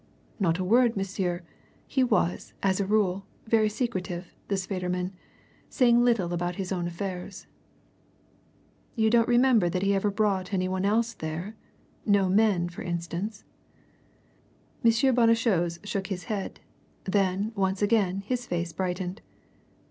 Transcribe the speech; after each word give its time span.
"Not 0.39 0.57
a 0.57 0.63
word, 0.63 0.97
monsieur! 0.97 1.43
He 1.85 2.03
was, 2.03 2.55
as 2.63 2.79
a 2.79 2.87
rule, 2.87 3.27
very 3.45 3.69
secretive, 3.69 4.33
this 4.47 4.65
Federman, 4.65 5.13
saying 5.69 6.03
little 6.03 6.33
about 6.33 6.55
his 6.55 6.71
own 6.71 6.87
affairs." 6.87 7.45
"You 8.95 9.11
don't 9.11 9.27
remember 9.27 9.69
that 9.69 9.83
he 9.83 9.93
ever 9.93 10.09
brought 10.09 10.53
any 10.55 10.67
one 10.67 10.85
else 10.85 11.13
there! 11.13 11.55
No 12.03 12.29
men, 12.29 12.67
for 12.67 12.81
instance?" 12.81 13.43
M. 14.83 14.89
Bonnechose 15.13 15.77
shook 15.83 16.07
his 16.07 16.23
head. 16.23 16.61
Then, 17.03 17.51
once 17.55 17.83
again, 17.83 18.21
his 18.21 18.47
face 18.47 18.73
brightened. 18.73 19.21